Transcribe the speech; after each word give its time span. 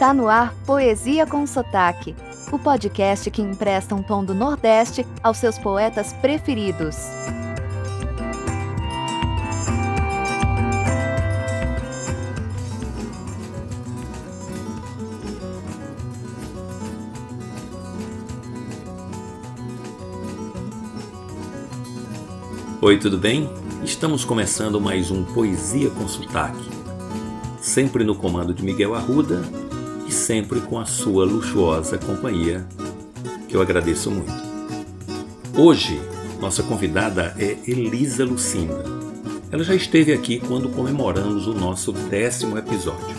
Está 0.00 0.14
no 0.14 0.30
ar 0.30 0.54
Poesia 0.64 1.26
com 1.26 1.46
Sotaque, 1.46 2.16
o 2.50 2.58
podcast 2.58 3.30
que 3.30 3.42
empresta 3.42 3.94
um 3.94 4.02
tom 4.02 4.24
do 4.24 4.32
Nordeste 4.34 5.06
aos 5.22 5.36
seus 5.36 5.58
poetas 5.58 6.14
preferidos. 6.14 6.96
Oi, 22.80 22.98
tudo 22.98 23.18
bem? 23.18 23.50
Estamos 23.84 24.24
começando 24.24 24.80
mais 24.80 25.10
um 25.10 25.26
Poesia 25.26 25.90
com 25.90 26.08
Sotaque. 26.08 26.70
Sempre 27.60 28.02
no 28.02 28.14
comando 28.14 28.54
de 28.54 28.64
Miguel 28.64 28.94
Arruda 28.94 29.69
e 30.10 30.12
sempre 30.12 30.60
com 30.62 30.76
a 30.76 30.84
sua 30.84 31.24
luxuosa 31.24 31.96
companhia, 31.96 32.66
que 33.46 33.56
eu 33.56 33.62
agradeço 33.62 34.10
muito. 34.10 34.32
Hoje, 35.56 36.00
nossa 36.40 36.64
convidada 36.64 37.32
é 37.38 37.56
Elisa 37.64 38.24
Lucinda. 38.24 38.84
Ela 39.52 39.62
já 39.62 39.72
esteve 39.72 40.12
aqui 40.12 40.40
quando 40.40 40.68
comemoramos 40.68 41.46
o 41.46 41.54
nosso 41.54 41.92
décimo 41.92 42.58
episódio. 42.58 43.16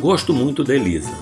Gosto 0.00 0.32
muito 0.32 0.64
da 0.64 0.74
Elisa. 0.74 1.12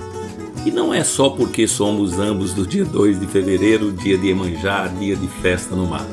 E 0.65 0.71
não 0.71 0.95
é 0.95 1.03
só 1.03 1.29
porque 1.29 1.67
somos 1.67 2.21
ambos 2.21 2.55
do 2.55 2.65
dia 2.65 2.85
2 2.85 3.19
de 3.19 3.27
fevereiro, 3.27 3.91
dia 3.91 4.17
de 4.17 4.29
Emanjá, 4.29 4.87
dia 4.87 5.17
de 5.17 5.27
festa 5.27 5.75
no 5.75 5.89
mar. 5.89 6.07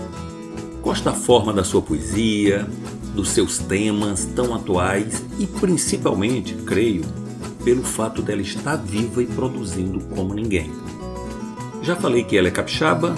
Gosto 0.81 1.03
da 1.03 1.13
forma 1.13 1.53
da 1.53 1.63
sua 1.63 1.83
poesia, 1.83 2.67
dos 3.13 3.29
seus 3.29 3.59
temas 3.59 4.25
tão 4.35 4.55
atuais 4.55 5.23
e 5.37 5.45
principalmente, 5.45 6.55
creio, 6.65 7.20
pelo 7.63 7.83
fato 7.83 8.21
dela 8.21 8.41
estar 8.41 8.75
viva 8.75 9.21
e 9.21 9.27
produzindo 9.27 9.99
como 10.15 10.33
ninguém. 10.33 10.71
Já 11.81 11.95
falei 11.95 12.23
que 12.23 12.37
ela 12.37 12.47
é 12.47 12.51
capixaba 12.51 13.15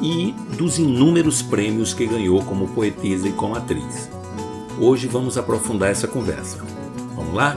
e 0.00 0.34
dos 0.56 0.78
inúmeros 0.78 1.42
prêmios 1.42 1.94
que 1.94 2.06
ganhou 2.06 2.42
como 2.44 2.68
poetisa 2.68 3.28
e 3.28 3.32
como 3.32 3.54
atriz. 3.54 4.10
Hoje 4.78 5.06
vamos 5.06 5.38
aprofundar 5.38 5.90
essa 5.90 6.08
conversa. 6.08 6.58
Vamos 7.14 7.34
lá? 7.34 7.56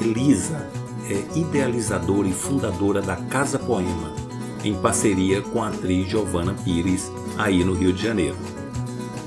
Elisa 0.00 0.70
é 1.08 1.38
idealizadora 1.38 2.28
e 2.28 2.32
fundadora 2.32 3.02
da 3.02 3.16
Casa 3.16 3.58
Poema, 3.58 4.12
em 4.64 4.74
parceria 4.74 5.42
com 5.42 5.62
a 5.62 5.68
atriz 5.68 6.08
Giovana 6.08 6.54
Pires, 6.54 7.10
aí 7.36 7.64
no 7.64 7.74
Rio 7.74 7.92
de 7.92 8.02
Janeiro. 8.02 8.36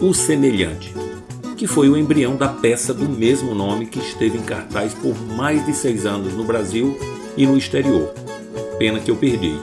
O 0.00 0.14
Semelhante, 0.14 0.94
que 1.56 1.66
foi 1.66 1.88
o 1.88 1.96
embrião 1.96 2.36
da 2.36 2.48
peça 2.48 2.94
do 2.94 3.08
mesmo 3.08 3.52
nome 3.52 3.86
que 3.86 3.98
esteve 3.98 4.38
em 4.38 4.42
cartaz 4.42 4.94
por 4.94 5.20
mais 5.34 5.66
de 5.66 5.74
seis 5.74 6.06
anos 6.06 6.32
no 6.32 6.44
Brasil 6.44 6.96
e 7.36 7.44
no 7.44 7.58
exterior. 7.58 8.14
Pena 8.78 9.00
que 9.00 9.10
eu 9.10 9.16
perdi. 9.16 9.58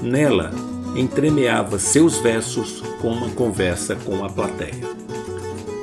Nela, 0.00 0.50
entremeava 0.96 1.78
seus 1.78 2.16
versos 2.16 2.82
com 3.02 3.08
uma 3.08 3.28
conversa 3.28 3.94
com 3.96 4.24
a 4.24 4.30
plateia. 4.30 4.97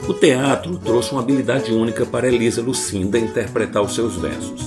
O 0.08 0.14
teatro 0.14 0.78
trouxe 0.78 1.12
uma 1.14 1.22
habilidade 1.22 1.74
única 1.74 2.06
para 2.06 2.28
Elisa 2.28 2.62
Lucinda 2.62 3.18
interpretar 3.18 3.82
os 3.82 3.96
seus 3.96 4.16
versos. 4.16 4.62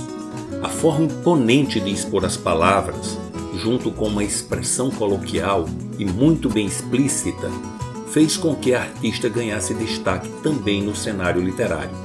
A 0.61 0.67
forma 0.67 1.05
imponente 1.05 1.79
de 1.79 1.89
expor 1.93 2.25
as 2.25 2.35
palavras, 2.35 3.17
junto 3.55 3.89
com 3.89 4.07
uma 4.07 4.23
expressão 4.23 4.91
coloquial 4.91 5.63
e 5.97 6.03
muito 6.03 6.49
bem 6.49 6.65
explícita, 6.65 7.49
fez 8.11 8.35
com 8.35 8.53
que 8.53 8.73
a 8.73 8.81
artista 8.81 9.29
ganhasse 9.29 9.73
destaque 9.73 10.29
também 10.43 10.83
no 10.83 10.93
cenário 10.93 11.41
literário. 11.41 11.95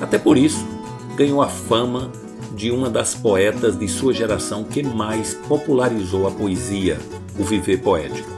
Até 0.00 0.16
por 0.16 0.38
isso, 0.38 0.66
ganhou 1.14 1.42
a 1.42 1.48
fama 1.48 2.10
de 2.54 2.70
uma 2.70 2.88
das 2.88 3.14
poetas 3.14 3.78
de 3.78 3.86
sua 3.86 4.14
geração 4.14 4.64
que 4.64 4.82
mais 4.82 5.34
popularizou 5.46 6.26
a 6.26 6.30
poesia, 6.30 6.98
o 7.38 7.44
viver 7.44 7.82
poético. 7.82 8.30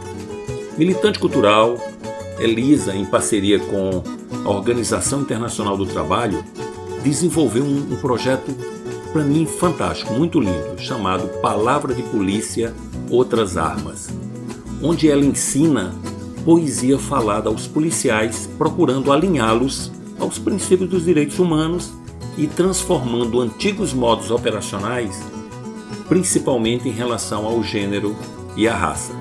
Militante 0.76 1.20
cultural, 1.20 1.76
Elisa, 2.40 2.96
em 2.96 3.04
parceria 3.04 3.60
com 3.60 4.02
a 4.44 4.50
Organização 4.50 5.22
Internacional 5.22 5.76
do 5.76 5.86
Trabalho, 5.86 6.44
desenvolveu 7.02 7.64
um, 7.64 7.92
um 7.92 7.96
projeto 7.96 8.54
para 9.12 9.22
mim 9.22 9.46
fantástico, 9.46 10.12
muito 10.12 10.40
lindo, 10.40 10.78
chamado 10.78 11.28
Palavra 11.40 11.94
de 11.94 12.02
Polícia, 12.02 12.74
Outras 13.10 13.56
Armas, 13.56 14.08
onde 14.82 15.08
ela 15.08 15.24
ensina 15.24 15.94
poesia 16.44 16.98
falada 16.98 17.48
aos 17.48 17.66
policiais, 17.66 18.48
procurando 18.58 19.12
alinhá-los 19.12 19.90
aos 20.18 20.38
princípios 20.38 20.90
dos 20.90 21.04
direitos 21.04 21.38
humanos 21.38 21.92
e 22.36 22.46
transformando 22.46 23.40
antigos 23.40 23.94
modos 23.94 24.30
operacionais, 24.30 25.22
principalmente 26.08 26.88
em 26.88 26.92
relação 26.92 27.46
ao 27.46 27.62
gênero 27.62 28.14
e 28.56 28.68
à 28.68 28.76
raça. 28.76 29.12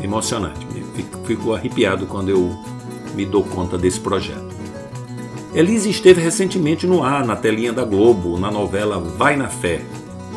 Emocionante, 0.00 0.66
fico 1.26 1.52
arrepiado 1.52 2.06
quando 2.06 2.30
eu 2.30 2.56
me 3.18 3.26
dou 3.26 3.42
conta 3.42 3.76
desse 3.76 3.98
projeto. 3.98 4.54
Elise 5.52 5.90
esteve 5.90 6.20
recentemente 6.20 6.86
no 6.86 7.02
ar, 7.02 7.26
na 7.26 7.34
telinha 7.34 7.72
da 7.72 7.84
Globo, 7.84 8.38
na 8.38 8.48
novela 8.48 9.00
Vai 9.00 9.36
na 9.36 9.48
Fé, 9.48 9.82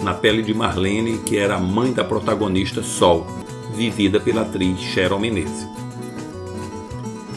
na 0.02 0.16
pele 0.16 0.42
de 0.42 0.52
Marlene, 0.52 1.20
que 1.20 1.38
era 1.38 1.58
a 1.58 1.59
mãe 1.59 1.94
da 1.94 2.03
protagonista 2.03 2.81
Sol, 2.81 3.28
vivida 3.75 4.20
pela 4.20 4.41
atriz 4.41 4.80
Cheryl 4.80 5.20
Menezes. 5.20 5.68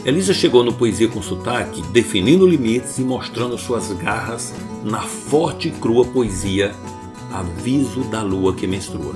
Elisa 0.02 0.32
chegou 0.32 0.64
no 0.64 0.72
Poesia 0.72 1.08
com 1.08 1.20
Sotaque 1.20 1.82
definindo 1.88 2.46
limites 2.46 2.96
e 2.96 3.02
mostrando 3.02 3.58
suas 3.58 3.92
garras 3.92 4.54
na 4.82 5.02
forte 5.02 5.69
e 5.69 5.72
crua 5.72 6.06
poesia 6.06 6.74
Aviso 7.30 8.00
da 8.04 8.22
Lua 8.22 8.54
que 8.54 8.66
Menstrua. 8.66 9.14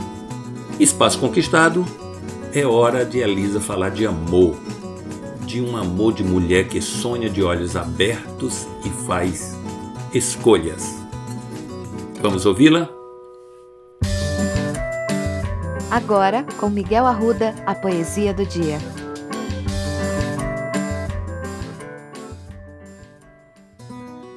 Espaço 0.79 1.19
conquistado, 1.19 1.87
é 2.53 2.67
hora 2.67 3.05
de 3.05 3.19
Elisa 3.19 3.61
falar 3.61 3.91
de 3.91 4.07
amor, 4.07 4.57
de 5.49 5.63
um 5.63 5.79
amor 5.79 6.13
de 6.13 6.23
mulher 6.23 6.69
que 6.69 6.79
sonha 6.79 7.31
de 7.31 7.43
olhos 7.43 7.75
abertos 7.75 8.67
e 8.85 8.91
faz 9.07 9.59
escolhas. 10.13 10.95
Vamos 12.21 12.45
ouvi-la? 12.45 12.91
Agora, 15.91 16.45
com 16.59 16.69
Miguel 16.69 17.07
Arruda, 17.07 17.55
a 17.65 17.75
poesia 17.75 18.35
do 18.35 18.45
dia. 18.45 18.79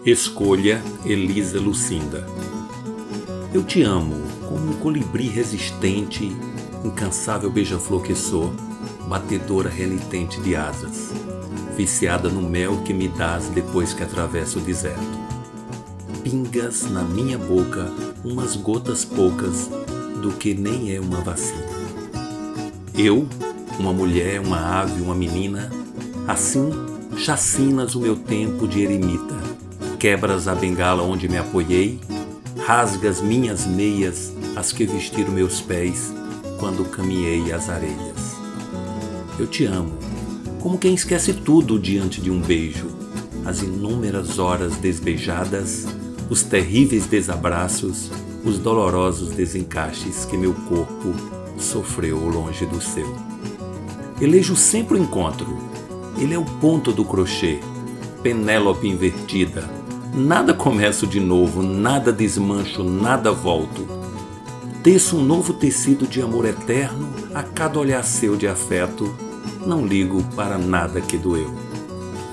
Escolha 0.06 0.82
Elisa 1.04 1.60
Lucinda. 1.60 2.26
Eu 3.54 3.66
te 3.66 3.84
amo 3.84 4.16
como 4.48 4.72
um 4.72 4.80
colibri 4.80 5.28
resistente, 5.28 6.32
incansável 6.86 7.52
beija-flor 7.52 8.02
que 8.02 8.16
sou. 8.16 8.71
Batedora 9.08 9.70
renitente 9.70 10.40
de 10.42 10.56
asas, 10.56 11.12
viciada 11.76 12.30
no 12.30 12.42
mel 12.42 12.78
que 12.84 12.94
me 12.94 13.08
dás 13.08 13.50
depois 13.50 13.94
que 13.94 14.04
atravesso 14.04 14.60
o 14.60 14.62
deserto. 14.62 15.20
Pingas 16.24 16.90
na 16.90 17.04
minha 17.04 17.38
boca 17.38 17.92
umas 18.24 18.56
gotas 18.56 19.04
poucas 19.04 19.70
do 20.22 20.32
que 20.32 20.54
nem 20.54 20.96
é 20.96 21.00
uma 21.00 21.22
vacina. 21.22 21.66
Eu, 22.96 23.28
uma 23.80 23.92
mulher, 23.92 24.40
uma 24.40 24.82
ave, 24.82 25.02
uma 25.02 25.16
menina, 25.16 25.72
assim 26.28 26.72
chacinas 27.18 27.96
o 27.96 28.00
meu 28.00 28.16
tempo 28.16 28.68
de 28.68 28.82
eremita, 28.82 29.36
quebras 30.00 30.48
a 30.48 30.56
bengala 30.56 31.04
onde 31.04 31.28
me 31.28 31.38
apoiei, 31.38 32.00
rasgas 32.66 33.22
minhas 33.22 33.66
meias, 33.66 34.34
as 34.56 34.72
que 34.72 34.86
vestiram 34.86 35.32
meus 35.32 35.62
pés 35.62 36.12
quando 36.60 36.90
caminhei 36.90 37.52
as 37.52 37.70
areias. 37.70 38.41
Eu 39.42 39.48
te 39.48 39.66
amo, 39.66 39.98
como 40.60 40.78
quem 40.78 40.94
esquece 40.94 41.34
tudo 41.34 41.80
diante 41.80 42.22
de 42.22 42.30
um 42.30 42.40
beijo, 42.40 42.86
as 43.44 43.64
inúmeras 43.64 44.38
horas 44.38 44.76
desbeijadas, 44.76 45.88
os 46.30 46.44
terríveis 46.44 47.08
desabraços, 47.08 48.12
os 48.46 48.60
dolorosos 48.60 49.30
desencaixes 49.30 50.26
que 50.26 50.38
meu 50.38 50.54
corpo 50.54 51.16
sofreu 51.58 52.20
longe 52.20 52.68
do 52.68 52.80
seu. 52.80 53.16
Elejo 54.22 54.56
sempre 54.56 55.00
o 55.00 55.02
encontro. 55.02 55.58
Ele 56.20 56.36
é 56.36 56.38
o 56.38 56.46
ponto 56.46 56.92
do 56.92 57.04
crochê, 57.04 57.60
Penélope 58.22 58.88
invertida. 58.88 59.68
Nada 60.14 60.54
começo 60.54 61.08
de 61.08 61.20
novo, 61.20 61.64
nada 61.64 62.14
desmancho, 62.14 62.84
nada 62.84 63.32
volto. 63.32 63.88
Teço 64.84 65.18
um 65.18 65.26
novo 65.26 65.52
tecido 65.52 66.06
de 66.06 66.22
amor 66.22 66.46
eterno 66.46 67.10
a 67.34 67.42
cada 67.42 67.80
olhar 67.80 68.04
seu 68.04 68.38
de 68.38 68.48
afeto. 68.48 69.31
Não 69.66 69.86
ligo 69.86 70.24
para 70.36 70.58
nada 70.58 71.02
que 71.02 71.18
doeu. 71.18 71.50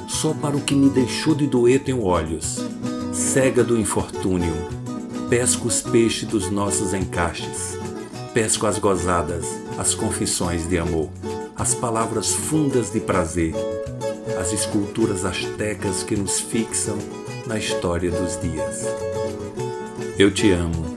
Só 0.09 0.33
para 0.33 0.57
o 0.57 0.61
que 0.61 0.75
me 0.75 0.89
deixou 0.89 1.35
de 1.35 1.47
doer 1.47 1.83
tenho 1.83 2.03
olhos. 2.03 2.59
Cega 3.13 3.63
do 3.63 3.79
infortúnio, 3.79 4.55
pesco 5.29 5.69
os 5.69 5.83
peixes 5.83 6.29
dos 6.29 6.51
nossos 6.51 6.95
encaixes, 6.95 7.77
pesco 8.33 8.67
as 8.67 8.79
gozadas, 8.79 9.45
as 9.77 9.95
confissões 9.95 10.69
de 10.69 10.79
amor, 10.79 11.11
as 11.57 11.75
palavras 11.75 12.33
fundas 12.33 12.91
de 12.91 13.01
prazer, 13.01 13.55
as 14.41 14.53
esculturas 14.53 15.25
astecas 15.25 16.03
que 16.03 16.17
nos 16.17 16.41
fixam 16.41 16.97
na 17.47 17.59
história 17.59 18.11
dos 18.11 18.41
dias. 18.41 18.87
Eu 20.19 20.33
te 20.33 20.51
amo. 20.51 20.97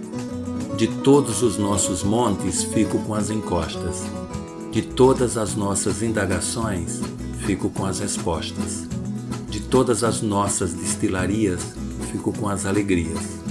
De 0.78 0.88
todos 0.88 1.44
os 1.44 1.58
nossos 1.58 2.04
montes 2.04 2.64
fico 2.64 2.98
com 3.00 3.14
as 3.14 3.30
encostas. 3.30 4.04
De 4.72 4.82
todas 4.82 5.38
as 5.38 5.56
nossas 5.56 6.02
indagações 6.02 7.02
fico 7.46 7.70
com 7.70 7.86
as 7.86 8.00
respostas. 8.00 8.88
De 9.50 9.60
todas 9.60 10.04
as 10.04 10.22
nossas 10.22 10.74
destilarias 10.74 11.76
fico 12.12 12.32
com 12.34 12.48
as 12.48 12.66
alegrias 12.66 13.42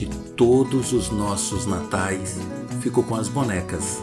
de 0.00 0.06
todos 0.06 0.94
os 0.94 1.10
nossos 1.10 1.66
natais, 1.66 2.38
fico 2.80 3.02
com 3.02 3.16
as 3.16 3.28
bonecas. 3.28 4.00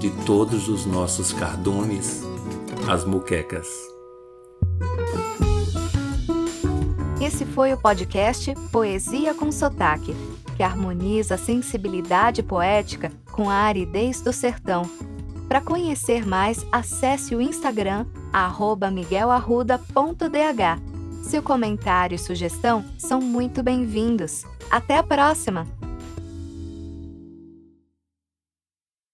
De 0.00 0.10
todos 0.26 0.68
os 0.68 0.84
nossos 0.84 1.32
cardumes, 1.32 2.22
as 2.90 3.04
muquecas. 3.04 3.68
Esse 7.20 7.46
foi 7.46 7.72
o 7.72 7.76
podcast 7.76 8.52
Poesia 8.72 9.32
com 9.32 9.52
Sotaque, 9.52 10.12
que 10.56 10.62
harmoniza 10.64 11.36
a 11.36 11.38
sensibilidade 11.38 12.42
poética 12.42 13.12
com 13.30 13.48
a 13.48 13.54
aridez 13.54 14.20
do 14.20 14.32
sertão. 14.32 14.90
Para 15.52 15.60
conhecer 15.60 16.26
mais, 16.26 16.66
acesse 16.72 17.34
o 17.34 17.40
Instagram 17.42 18.06
miguelarruda.dh. 18.90 19.82
Seu 21.24 21.42
comentário 21.42 22.14
e 22.14 22.18
sugestão 22.18 22.82
são 22.96 23.20
muito 23.20 23.62
bem-vindos. 23.62 24.46
Até 24.70 24.96
a 24.96 25.02
próxima! 25.02 25.66